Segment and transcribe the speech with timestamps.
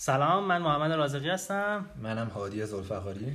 [0.00, 1.86] سلام من محمد رازقی هستم.
[2.02, 3.26] منم هادی زلفقاری.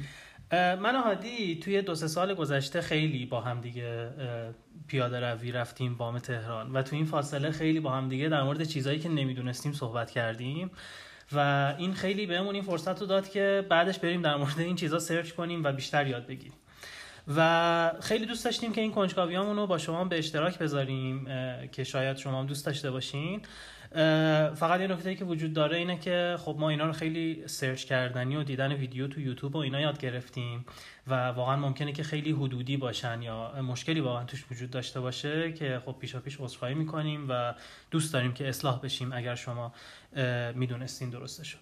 [0.52, 4.09] من و هادی توی دو سه سال گذشته خیلی با هم دیگه
[4.88, 8.63] پیاده روی رفتیم بام تهران و توی این فاصله خیلی با هم دیگه در مورد
[8.63, 10.71] چیزهایی که نمی‌دونستیم صحبت کردیم
[11.31, 15.00] و این خیلی بهمون این فرصت رو داد که بعدش بریم در مورد این چیزها
[15.00, 16.54] سرچ کنیم و بیشتر یاد بگیریم.
[17.36, 21.27] و خیلی دوست داشتیم که این کنجکاویامون رو با شما به اشتراک بذاریم
[21.71, 23.41] که شاید شما هم دوست داشته باشین.
[24.55, 28.36] فقط یه نکته که وجود داره اینه که خب ما اینا رو خیلی سرچ کردنی
[28.36, 30.66] و دیدن ویدیو تو یوتیوب و اینا یاد گرفتیم
[31.08, 35.81] و واقعا ممکنه که خیلی حدودی باشن یا مشکلی واقعا توش وجود داشته باشه که
[35.86, 37.53] خب پیشا پیش عذرخواهی می‌کنیم و
[37.91, 39.73] دوست داریم که اصلاح بشیم اگر شما
[40.55, 41.58] می‌دونستین درستشو.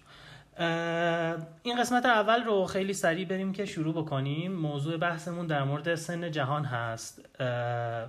[1.62, 4.52] این قسمت اول رو خیلی سریع بریم که شروع بکنیم.
[4.52, 7.40] موضوع بحثمون در مورد سن جهان هست.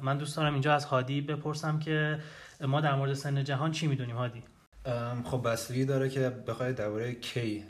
[0.01, 2.19] من دوست دارم اینجا از هادی بپرسم که
[2.67, 4.43] ما در مورد سن جهان چی می‌دونیم هادی؟
[5.23, 7.63] خب بستگی داره که بخوای درباره کی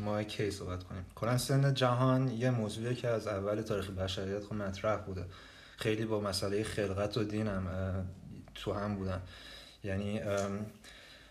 [0.00, 1.06] ما کی صحبت کنیم.
[1.14, 5.24] کلا سن جهان یه موضوعی که از اول تاریخ بشریت خب مطرح بوده.
[5.76, 7.66] خیلی با مسئله خلقت و دینم
[8.54, 9.20] تو هم بودن.
[9.84, 10.20] یعنی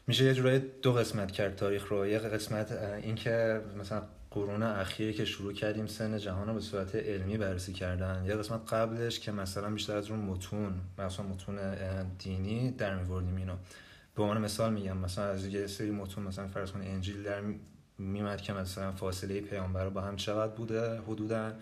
[0.07, 2.07] میشه یه جورایی دو قسمت کرد تاریخ رو.
[2.07, 7.37] یه قسمت اینکه مثلا قرون اخیری که شروع کردیم سن جهان رو به صورت علمی
[7.37, 8.25] بررسی کردن.
[8.25, 11.57] یه قسمت قبلش که مثلا بیشتر از اون متون مثلا متون
[12.19, 13.55] دینی در میوردیم اینو.
[14.15, 17.41] به عنوان مثال میگم مثلا از یه سری متون مثلا فرض کن انجیل در
[17.97, 21.53] میمد که مثلا فاصله پیامبر با هم چقدر بوده؟ حدودا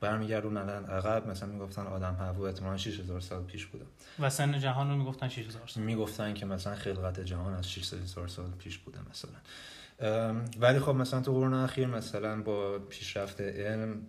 [0.00, 3.84] برمیگردون الان عقب مثلا می‌گفتن آدم هوا احتمالاً 6000 سال پیش بوده.
[4.18, 5.82] و سن جهان رو می‌گفتن 6000 سال.
[5.84, 9.30] می‌گفتن که مثلا خلقت جهان از 6000 سال پیش بوده مثلا.
[10.60, 14.02] ولی خب مثلا تو قرون اخیر مثلا با پیشرفت علم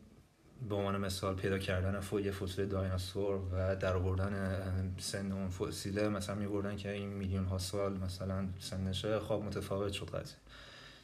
[0.69, 6.35] به عنوان مثال پیدا کردن یه فسیل دایناسور و در آوردن سن اون فسیله مثلا
[6.35, 10.35] میبردن که این میلیون ها سال مثلا سنشه خب متفاوت شد قضیه.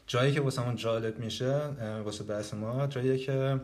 [0.07, 1.55] جایی که واسه جالب میشه
[2.05, 3.59] واسه بحث ما جایی که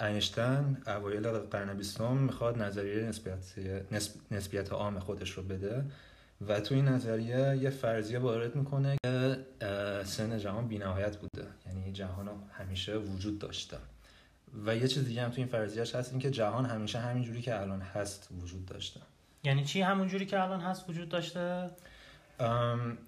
[0.00, 3.36] اینشتن اوایل قرن بیستم می‌خواد نظریه نسبیت,
[4.30, 5.84] نسبیت عام خودش رو بده.
[6.48, 9.38] و تو این نظریه یه فرضیه وارد می‌کنه که
[10.04, 11.46] سن جهان بینهایت بوده.
[11.66, 13.76] یعنی جهان همیشه وجود داشته.
[14.66, 17.42] و یه چیز دیگه هم تو این فرضیهش هست این که جهان همیشه همین جوری
[17.42, 19.00] که الان هست وجود داشته.
[19.44, 21.70] یعنی چی همون جوری که الان هست وجود داشته؟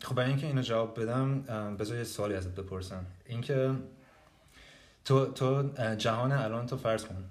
[0.03, 1.43] خب برای اینکه اینو جواب بدم
[1.77, 3.07] بذار یه سوالی ازت بپرسم.
[3.27, 3.71] اینکه
[5.05, 5.69] تو تو
[5.99, 7.25] جهان الان تو فرض کن.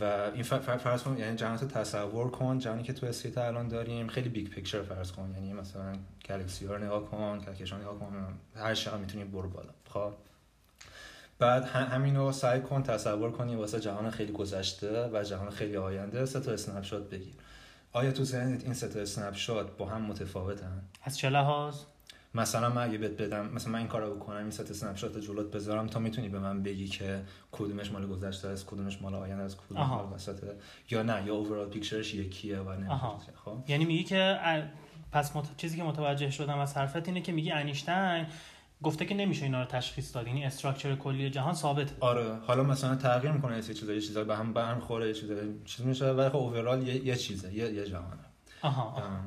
[0.00, 0.04] و
[0.34, 4.48] این فرض کن یعنی جهان تصور کن جهانی که تو scale الان داریم خیلی big
[4.48, 5.32] picture فرض کن.
[5.34, 5.92] یعنی مثلا
[6.28, 9.70] galaxy ها نگاه کن کهکشان نگاه کن هر چی می‌تونی برو بالا.
[9.88, 10.12] خب؟
[11.38, 16.26] بعد همین رو سعی کن تصور کنی واسه جهان خیلی گذشته و جهان خیلی آینده.
[16.26, 17.34] سه تا snapshot بگیر.
[17.92, 21.76] آیا تو ذهنت این سه تا snapshot با هم متفاوتن؟ از چه لحاظ؟
[22.34, 25.86] مثلا من اگه بهت بدم مثلا من این کارو بکنم این ست snapshot جلوت بذارم
[25.86, 27.22] تا می‌تونی به من بگی که
[27.52, 30.56] کدومش مال گذشته است کدومش مال آینده است کدوم مال وسطه
[30.90, 33.00] یا نه یا overall picture ش یکیه و نه
[33.44, 34.38] خب؟ یعنی میگی که
[35.12, 35.56] پس مت...
[35.56, 38.26] چیزی که متوجه شدم از حرفت اینه که میگی انیشتین
[38.82, 40.26] گفته که نمیشه اینا رو تشخیص داد.
[40.26, 41.92] یعنی structure کلی جهان ثابت.
[42.00, 42.34] آره.
[42.46, 45.34] حالا مثلا تغییر می‌کنه یه چیزا یه چیزا به هم به هم خوره یه چیزا
[45.64, 48.24] چیز میشه ولی خب اوورال یه, یه چیزه یه یه جهانه.
[48.62, 49.20] آها, آها.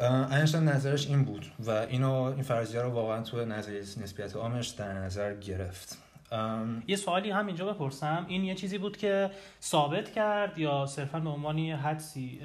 [0.00, 4.92] اینشتین نظرش این بود و اینو این فرضیه رو واقعا تو نظریه نسبیت عامش در
[4.92, 5.98] نظر گرفت.
[6.86, 8.26] یه سوالی هم اینجا بپرسم.
[8.28, 9.30] این یه چیزی بود که
[9.62, 12.40] ثابت کرد یا صرفا به عنوان یه حدسی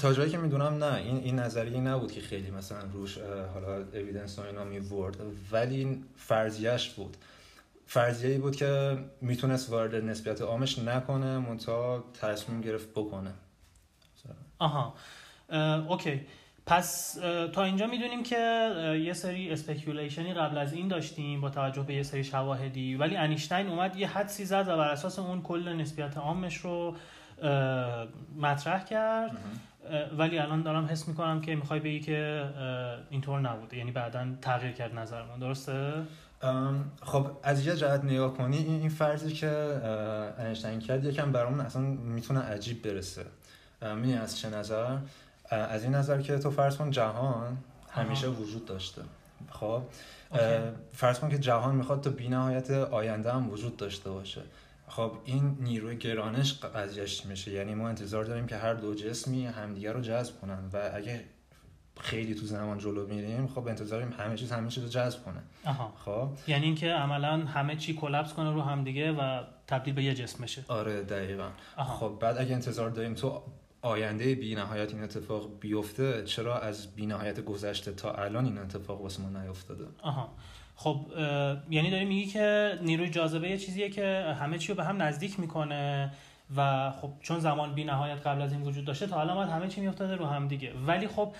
[0.00, 0.94] تا که می‌دونم نه.
[0.94, 3.18] این این نظریه نبود که خیلی مثلا روش
[3.54, 5.16] حالا اویدنس و اینا میورد
[5.52, 7.16] ولی فرضیهش بود.
[7.86, 13.30] فرضیه بود که می‌تونست وارد نسبیت عامش نکنه منتها تصمیم گرفت بکنه.
[14.64, 14.94] آها.
[15.88, 16.20] okay.
[16.66, 17.14] پس
[17.52, 18.36] تا اینجا می‌دونیم که
[19.04, 22.96] یه سری speculation ی قبل از این داشتیم با توجه به یه سری شواهدی.
[22.96, 26.96] ولی انیشتین اومد یه حدسی زد و بر اساس اون کل نسبیت عامش رو
[28.40, 29.36] مطرح کرد.
[30.18, 32.44] ولی الان دارم حس می‌کنم که می‌خوای بگی که
[33.10, 35.38] اینطور نبوده یعنی بعدا تغییر کرد نظرمون.
[35.38, 35.92] درسته؟
[37.02, 39.48] خب از یه جهت نگاه کنی این فرضی که
[40.38, 43.24] انیشتین کرد یکم برامون اصلا می‌تونه عجیب برسه.
[43.84, 44.98] می‌دونی از چه نظر؟
[45.50, 47.58] از این نظر که تو فرض کن جهان
[47.90, 49.02] همیشه وجود داشته.
[49.50, 49.82] خب؟
[50.92, 54.42] فرض کن که جهان می‌خواد تا بینهایت آینده هم وجود داشته باشه.
[54.88, 57.50] خب این نیروی گرانش قضیهش میشه.
[57.50, 60.70] یعنی ما انتظار داریم که هر دو جسمی همدیگه رو جذب کنن.
[60.72, 61.24] و اگه
[62.00, 65.42] خیلی تو زمان جلو میریم خب انتظاریم همه چیز همه چیز رو جذب کنه.
[65.64, 65.92] آها.
[66.04, 70.44] خب؟ یعنی اینکه عملا همه چی کلپس کنه رو همدیگه و تبدیل به یه جسم
[70.44, 70.64] بشه.
[70.68, 71.48] آره دقیقا.
[71.76, 73.42] خب بعد اگه انتظار داریم تو
[73.84, 79.00] آینده بی نهایت این اتفاق بیفته چرا از بی نهایت گذشته تا الان این اتفاق
[79.00, 80.28] واسه ما نیفتاده؟ آها.
[80.76, 81.06] خب
[81.70, 85.40] یعنی داری میگی که نیروی جاذبه یه چیزیه که همه چی رو به هم نزدیک
[85.40, 86.12] می‌کنه
[86.56, 89.80] و خب چون زمان بی نهایت قبل از این وجود داشته تا الان همه چی
[89.80, 90.72] میافتاده رو هم دیگه.
[90.86, 91.34] ولی خب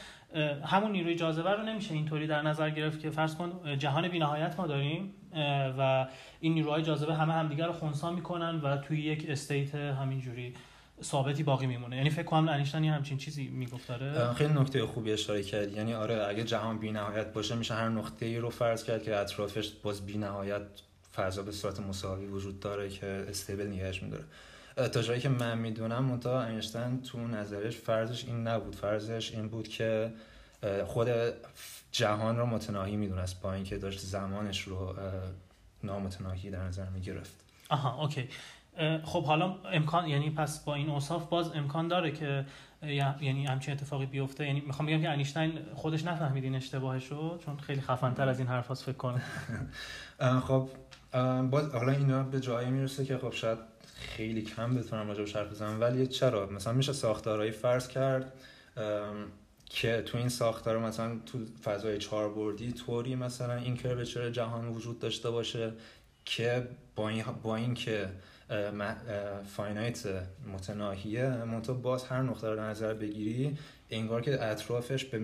[0.65, 4.61] همون نیروی جاذبه رو نمیشه اینطوری در نظر گرفت که فرض کن جهان بی نهایت
[4.61, 5.15] ما داریم
[5.79, 6.07] و
[6.41, 10.55] این نیروهای جاذبه همه همدیگه رو خونسا می‌کنن و توی یک state همینجوری
[11.03, 11.97] ثابتی باقی میمونه.
[11.97, 15.73] یعنی فکر کنم انیشتین همچین چیزی می‌گفت داره خیلی نکته خوبی اشاره کرد.
[15.73, 19.17] یعنی آره اگه جهان بی نهایت باشه میشه هر نقطه ای رو فرض کرد که
[19.17, 20.63] اطرافش باز بی نهایت
[21.15, 24.25] فضا به صورت مساوی وجود داره که استیبل نگهش میداره.
[24.93, 28.75] تا جایی که من می‌دونم منتها انیشتین تو نظرش فرضش این نبود.
[28.75, 30.13] فرضش این بود که
[30.87, 31.09] خود
[31.93, 34.95] جهان رو متناهی می‌دونست با اینکه داشت زمانش رو
[35.83, 37.35] نامتناهی در نظر می‌گرفت.
[37.69, 38.29] آها اوکی.
[39.05, 42.47] خب حالا امکان یعنی پس با این اوصاف باز امکان داره که
[42.83, 44.47] یعنی همچین اتفاقی بیفته.
[44.47, 48.49] یعنی می‌خوام بگم که انیشتین خودش نفهمید این اشتباهش رو چون خیلی خفنتر از این
[48.49, 49.23] حرف فکر کنه
[50.47, 50.69] خب
[51.51, 53.59] باز حالا اینا به جایی می‌رسه که خب شاید
[53.95, 58.33] خیلی کم بتونم راجع حرف بزنم ولی چرا؟ مثلا میشه ساختارهایی فرض کرد
[59.71, 64.99] که تو این ساختار مثلا تو فضای چهار بعدی طوری مثلا این curvature جهان وجود
[64.99, 65.73] داشته باشه
[66.25, 68.09] که با این, با این که
[69.57, 70.03] finite
[70.53, 71.29] متناهیه.
[71.29, 73.59] منتها باز هر نقطه رو نظر بگیری
[73.91, 75.19] انگار که اطرافش به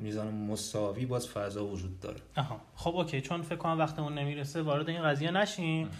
[0.00, 2.16] میزان مساوی باز فضا وجود داره.
[2.36, 2.60] آها.
[2.74, 3.20] خب okay.
[3.20, 5.90] چون فکر کنم وقتمون نمی‌رسه وارد این قضیه نشیم.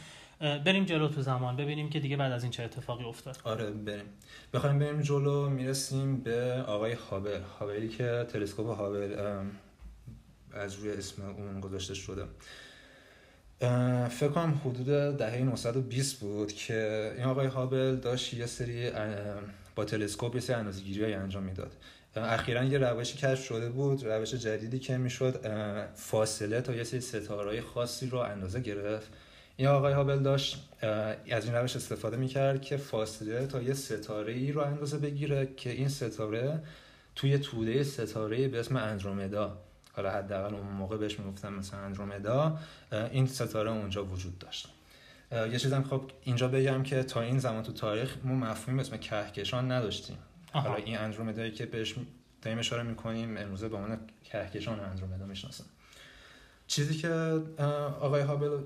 [0.40, 1.56] بریم جلو تو زمان.
[1.56, 3.38] ببینیم که دیگه بعد از این چه اتفاقی افتاد.
[3.44, 4.04] آره بریم.
[4.54, 7.40] بخوایم بریم جلو می‌رسیم به آقای هابل.
[7.60, 9.40] هابلی که تلسکوپ هابل
[10.52, 12.24] از روی اسم اون گذاشته شده.
[14.08, 18.90] فکر کنم حدود دهه 920 بود که این آقای هابل داشت یه سری
[19.74, 21.72] با تلسکوپ یه سری اندازه‌گیری‌های انجام می‌داد.
[22.16, 25.40] اخیرا یه روشی کشف شده بود روش جدیدی که می‌شد
[25.94, 29.08] فاصله تا یه سری ستارهای خاصی رو اندازه گرفت.
[29.56, 30.68] این آقای هابل داشت
[31.30, 35.70] از این روش استفاده می‌کرد که فاصله تا یه ستاره ای رو اندازه بگیره که
[35.70, 36.60] این ستاره
[37.14, 39.58] توی توده ستاره به اسم اندرومدا
[39.96, 42.58] حالا حداقل اون موقع بهش می‌گفتن مثلا اندرومدا
[42.92, 44.68] این ستاره اونجا وجود داشت.
[45.32, 49.72] یه چیزم خب اینجا بگم که تا این زمان تو تاریخ ما مفهومی اسم کهکشان
[49.72, 50.18] نداشتیم.
[50.52, 51.94] حالا این اندرومدایی که بهش
[52.42, 55.64] داریم اشاره می‌کنیم امروزه به عنوان کهکشان اندرومدا می‌شناسن.
[56.66, 57.08] چیزی که
[58.00, 58.58] آقای هابل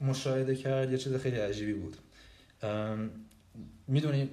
[0.00, 1.96] مشاهده کرد یه چیز خیلی عجیبی بود.
[3.86, 4.30] می‌دونی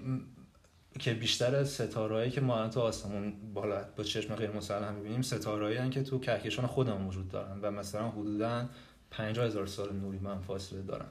[1.00, 6.04] که بیشتر ستارهایی که ما تو آسمون بالا با چشم غیر مسلح می‌بینیم ستارهایی که
[6.04, 8.69] تو کهکشان خودمون وجود دارن و مثلا حدودا
[9.12, 11.07] 50 هزار سال نوری من فاصله دارن.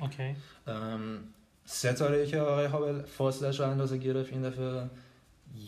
[0.00, 0.36] اوکی.
[1.64, 4.90] ستاره که آقای هابل فاصلش رو اندازه گرفت این دفعه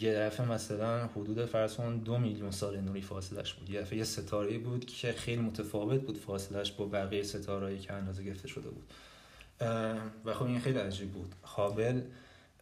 [0.01, 3.71] یه دفعه مثلا حدود فرض کن دو میلیون سال نوری فاصلش بود.
[3.71, 8.23] یه دفعه یه ستاره بود که خیلی متفاوت بود فاصلش با بقیه ستارهایی که اندازه
[8.23, 8.93] گرفته شده بود.
[10.25, 11.35] و خب این خیلی عجیب بود.
[11.45, 12.01] هابل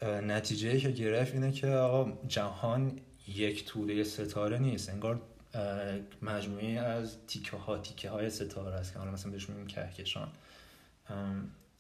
[0.02, 4.90] نتیجه که گرفت اینه که آقا جهان یک طوله ستاره نیست.
[4.90, 5.22] انگار
[6.22, 10.28] مجموعه از تیکه ها تیکه های ستاره است که حالا مثلا بهش میگیم کهکشان.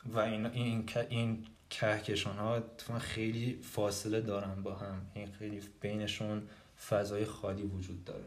[0.06, 2.62] و این این این کهکشان ها
[2.98, 5.06] خیلی فاصله دارن با هم.
[5.14, 6.42] این خیلی بینشون
[6.88, 8.24] فضای خالی وجود داره.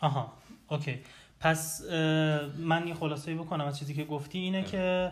[0.00, 0.32] آها
[0.68, 0.98] اوکی.
[1.40, 1.90] پس
[2.58, 5.10] من یه خلاصه بکنم از چیزی که گفتی اینه که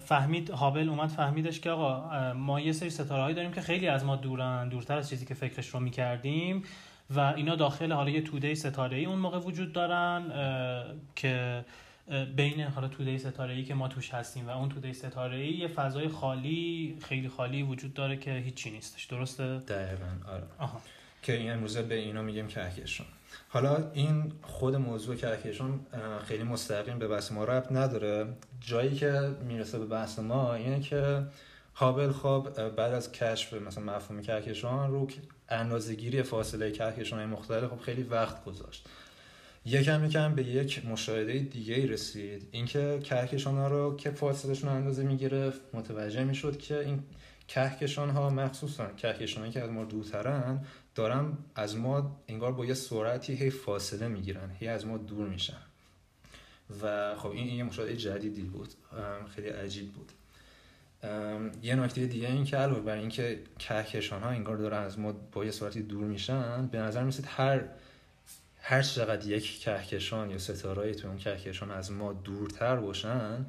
[0.00, 4.16] فهمید هابل اومد فهمیدش که آقا ما یه سری ستاره داریم که خیلی از ما
[4.16, 6.62] دورن دورتر از چیزی که فکرش رو می‌کردیم
[7.10, 10.22] و اینا داخل حالا یه توده ستاره ای اون موقع وجود دارن
[11.16, 11.64] که
[12.36, 15.68] بین حالا توده ستاره ای که ما توش هستیم و اون توده ستاره ای یه
[15.68, 19.04] فضای خالی خیلی خالی وجود داره که هیچی نیستش.
[19.04, 20.42] درسته؟ دقیقاً آره.
[20.58, 20.80] آها.
[21.26, 23.06] که این امروزه به اینا میگیم کهکشان.
[23.48, 25.80] حالا این خود موضوع کهکشان
[26.24, 28.26] خیلی مستقیم به بحث ما ربط نداره.
[28.60, 31.22] جایی که می‌رسه به بحث ما اینه که
[31.74, 35.08] هابل خب بعد از کشف مثلا مفهوم کهکشان رو
[35.48, 38.88] اندازه‌گیری فاصله کهکشان مختلف خب خیلی وقت گذاشت.
[39.64, 42.48] یکم یکم به یک مشاهده دیگه ای رسید.
[42.50, 47.02] اینکه کهکشان ها رو که فاصلهشون اندازه می‌گرفت متوجه می‌شد که این
[47.48, 53.34] کهکشان ها مخصوصا کهکشان که از ما دورترن دارن از ما انگار با یه سرعتی
[53.34, 55.62] هی فاصله می‌گیرن هی از ما دور میشن.
[56.82, 58.68] و خب این یه مشاهده جدیدی بود.
[59.34, 60.12] خیلی عجیب بود.
[61.62, 65.44] یه نکته دیگه این که علاوه بر اینکه کهکشان ها انگار دارن از ما با
[65.44, 67.60] یه سرعتی دور میشن به نظر میسید هر
[68.60, 73.46] هر چقدر یک کهکشان یا ستارهایی تو اون کهکشان از ما دورتر باشن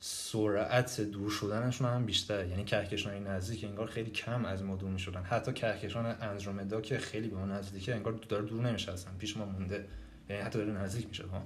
[0.00, 2.48] سرعت دور شدنشون هم بیشتره.
[2.48, 5.22] یعنی کهکشان نزدیک انگار خیلی کم از ما دور می‌شدن.
[5.22, 9.44] حتی کهکشان اندرومدا که خیلی به ما نزدیکه انگار داره دور نمیشه اصلا پیش ما
[9.44, 9.86] مونده.
[10.28, 11.42] یعنی حتی داره نزدیک میشه ها.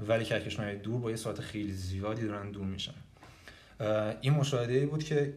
[0.00, 2.94] ولی کهکشان دور با یه سرعت خیلی زیادی دارن دور میشن.
[4.20, 5.34] این مشاهده ای بود که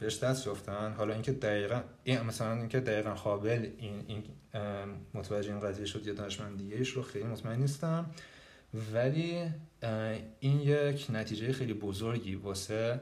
[0.00, 0.92] بهش دست یافتن.
[0.92, 4.24] حالا اینکه دقیقا این مثلا اینکه دقیقا قابل این, این
[5.14, 8.10] متوجه این قضیه شد یا دانشمند دیگه رو خیلی مطمئن نیستم.
[8.94, 9.50] ولی
[10.40, 13.00] این یک نتیجه خیلی بزرگی واسه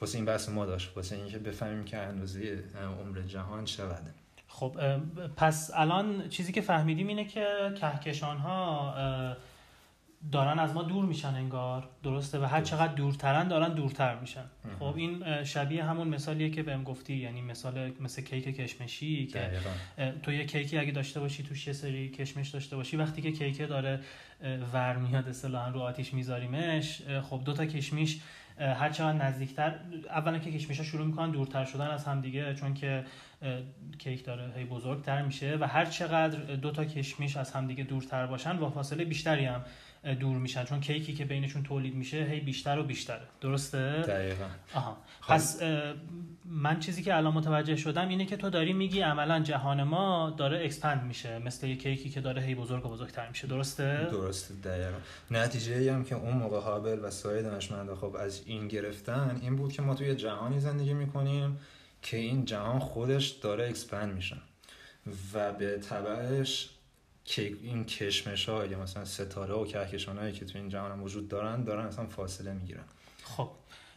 [0.00, 2.64] واسه این بحث ما داشت واسه اینکه بفهمیم که اندازه
[3.00, 4.14] عمر جهان چقدره.
[4.48, 4.76] خب
[5.36, 8.94] پس الان چیزی که فهمیدیم اینه که کهکشان ها
[10.32, 11.88] دارن از ما دور میشن انگار.
[12.02, 14.44] درسته؟ و هر چقدر دورترن دارن دورتر میشن.
[14.78, 19.50] خب این شبیه همون مثالیه که بهم گفتی یعنی مثال مثل کیک کشمشی که
[20.22, 22.96] تو یه کیکی اگه داشته باشی توش یه سری کشمش داشته باشی.
[22.96, 24.00] وقتی که کیکه داره
[24.72, 28.20] ور میاد اصطلاحا رو آتیش میذاریمش خب دو تا کشمیش
[28.58, 29.74] هر چقدر نزدیکتر
[30.10, 33.04] اولا که کشمش‌ها شروع می‌کنن دورتر شدن از هم دیگه چون که
[33.98, 38.26] کیک داره هی بزرگتر میشه و هر چقدر دو تا کشمیش از هم دیگه دورتر
[38.26, 39.64] باشن با فاصله بیشتری هم
[40.20, 40.64] دور میشن.
[40.64, 43.22] چون کیکی که بینشون تولید میشه هی بیشتر و بیشتره.
[43.40, 44.44] درسته؟ دقیقا.
[44.74, 44.96] آها.
[45.28, 45.62] پس
[46.44, 50.64] من چیزی که الان متوجه شدم اینه که تو داری میگی عملا جهان ما داره
[50.64, 51.38] expand میشه.
[51.38, 53.46] مثل یه کیکی که داره هی بزرگ و بزرگتر میشه.
[53.46, 54.98] درسته؟ درسته دقیقا.
[55.30, 59.56] نتیجه ای هم که اون موقع هابل و سایر دانشمندا خب از این گرفتن این
[59.56, 61.58] بود که ما توی جهانی زندگی می‌کنیم
[62.02, 64.36] که این جهان خودش داره expand میشه
[65.34, 66.70] و به تبعش
[67.36, 71.64] این کشمش ها یا مثلا ستاره و کهکشان هایی که تو این جهان وجود دارن
[71.64, 72.84] دارن اصلا فاصله می‌گیرن.
[73.22, 73.50] خب.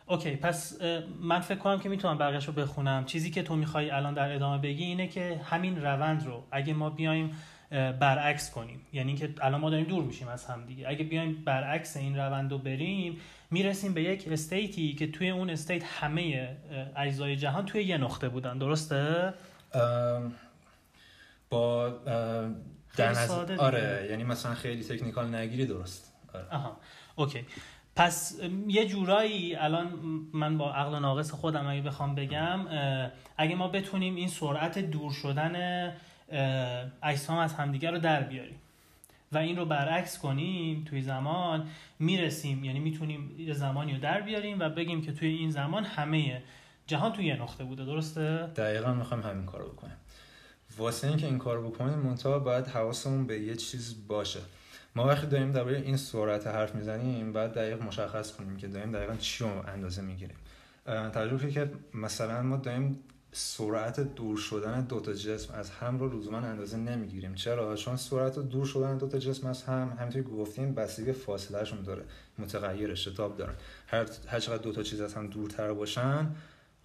[0.08, 0.82] okay پس
[1.22, 3.06] من فکر کنم که می‌تونم بقیهش رو بخونم.
[3.06, 6.90] چیزی که تو می‌خوای الان در ادامه بگی اینه که همین روند رو اگه ما
[6.90, 7.38] بیایم
[8.00, 8.82] برعکس کنیم.
[8.94, 10.90] یعنی که الان ما داریم دور میشیم از هم دیگه.
[10.90, 13.18] اگه بیایم برعکس این روند رو بریم
[13.52, 16.50] می‌رسیم به یک state ی که توی اون state همه
[16.96, 18.58] اجزای جهان توی یه نقطه بودن.
[18.58, 19.34] درسته؟
[21.50, 22.00] با
[22.98, 26.13] در نظر آره یعنی مثلا خیلی technical نگیری درست.
[26.33, 26.45] آره.
[26.51, 26.77] آها.
[27.15, 27.46] okay.
[27.95, 29.88] پس یه جورایی الان
[30.33, 32.60] من با عقل ناقص خودم اگه بخوام بگم
[33.38, 35.93] اگه ما بتونیم این سرعت دور شدن
[37.03, 38.55] اجسام از همدیگه رو در بیاریم
[39.31, 41.67] و این رو برعکس کنیم توی زمان
[42.00, 46.43] می‌رسیم یعنی می‌تونیم یه زمانی رو در بیاریم و بگیم که توی این زمان همه
[46.88, 47.86] جهان توی یه نقطه بوده.
[47.86, 49.98] درسته؟ دقیقا می‌خوایم همین کارو بکنیم.
[50.78, 54.40] واسه اینکه این کار بکنیم منتها باید حواسمون به یه چیز باشه.
[54.96, 59.16] ما وقتی داریم درباره این سرعت حرف می‌زنیم باید دقیق مشخص کنیم که داریم دقیقا
[59.16, 60.36] چی رو اندازه می‌گیریم.
[60.86, 63.00] تجربه که مثلا ما داریم
[63.32, 67.36] سرعت دور شدن دو تا جسم از هم رو لزوما اندازه نمی‌گیریم.
[67.36, 72.04] چرا؟ چون سرعت دور شدن دو تا جسم از هم همینطوری گفتیم بستگی فاصلهشون داره
[72.40, 73.54] متغیر شتاب دارن
[74.28, 76.36] هر چقدر دو تا چیز از هم دورتر باشن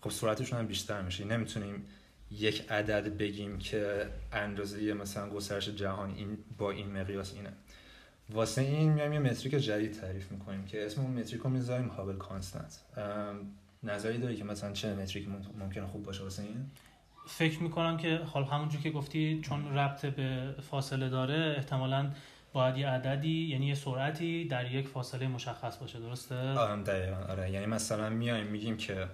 [0.00, 1.25] خب سرعتشون هم بیشتر میشه.
[1.25, 1.85] نمی‌تونیم
[2.30, 7.52] یک عدد بگیم که اندازه مثلا گسترش جهان این با این مقیاس اینه.
[8.30, 12.16] واسه این میایم یه متریک جدید تعریف می‌کنیم که اسم اون متریک رو می‌ذاریم هابل
[12.16, 12.80] کانستنت.
[13.83, 15.28] نظری داری که مثلا چه متریک
[15.59, 16.71] ممکنه خوب باشه واسه این؟
[17.28, 22.11] فکر می‌کنم که حال همونجور که گفتی چون ربط به فاصله داره احتمالا
[22.52, 27.50] باید یه عددی یعنی یه سرعتی در یک فاصله مشخص باشه درسته؟ آره دقیقا آره.
[27.50, 29.06] یعنی مثلا میایم میگیم که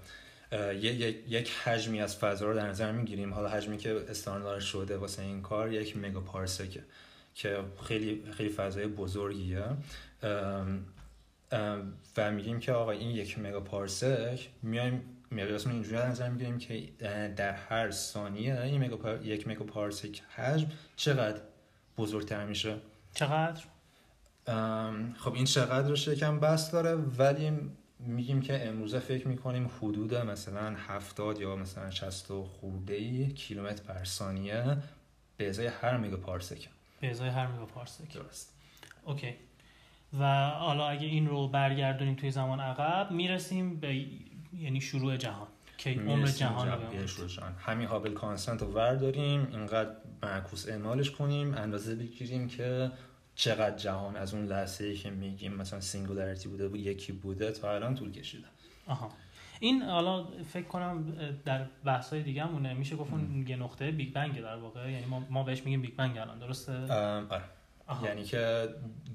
[1.28, 3.34] یک حجمی از فضا رو در نظر می‌گیریم.
[3.34, 6.84] حالا حجمی که استاندارد شده واسه این کار یک مگا پارسکه
[7.34, 9.64] که خیلی خیلی فضای بزرگیه.
[12.16, 16.88] و میگیم که آقا این یک مگا پارسک میایم مقیاس اینجوری در نظر می‌گیریم که
[17.36, 20.66] در هر ثانیه این مگا یک مگا پارسک حجم
[20.96, 21.40] چقدر
[21.98, 22.76] بزرگتر میشه؟
[23.14, 23.62] چقدر؟
[25.16, 27.52] خب این چقدرش یکم بس داره ولی
[28.06, 34.04] میگیم که امروزه فکر می‌کنیم حدود مثلا هفتاد یا مثلا 60 خورده ای کیلومتر بر
[34.04, 34.76] ثانیه
[35.36, 36.68] به ازای هر میگا پارسک
[37.00, 38.54] به ازای هر میگا پارسک درست.
[39.04, 39.34] okay.
[40.18, 44.06] و حالا اگه این رو برگردونیم توی زمان عقب می‌رسیم به
[44.58, 45.46] یعنی شروع جهان.
[45.78, 49.90] که عمر جهان رو جهان همین Hubble constant رو ورداریم اینقدر
[50.22, 52.90] معکوس اعمالش کنیم اندازه بگیریم که
[53.34, 57.74] چقدر جهان از اون لحظه ای که میگیم مثلا singularity بوده بود یکی بوده تا
[57.74, 58.46] الان طول کشیده.
[58.86, 59.12] آها.
[59.60, 64.12] این حالا فکر کنم در بحث های دیگه همونه میشه گفت اون یه نقطه Big
[64.12, 64.90] Bang در واقع.
[64.90, 66.38] یعنی ما, ما بهش میگیم Big Bang الان.
[66.38, 67.44] درسته؟ آره.
[68.04, 68.68] یعنی که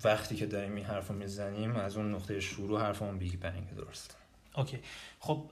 [0.03, 4.17] وقتی که داریم این حرف رو می‌زنیم از اون نقطه شروع حرفمون Big Bang درست.
[4.57, 4.79] okay.
[5.19, 5.51] خب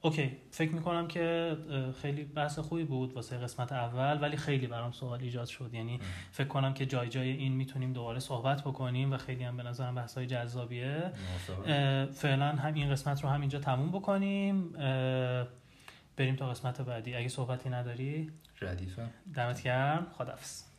[0.00, 0.36] okay.
[0.50, 1.56] فکر می‌کنم که
[2.02, 5.70] خیلی بحث خوبی بود واسه قسمت اول ولی خیلی برام سوال ایجاد شد.
[5.74, 6.00] یعنی
[6.30, 9.94] فکر کنم که جای جای این می‌تونیم دوباره صحبت بکنیم و خیلی هم به نظرم
[9.94, 11.12] بحث های جذابیه
[12.12, 14.72] فعلا هم این قسمت رو هم اینجا تموم بکنیم.
[16.16, 17.14] بریم تا قسمت بعدی.
[17.14, 20.06] اگه صحبتی نداری؟ ردیفه دمت گرم.
[20.12, 20.69] خدافظ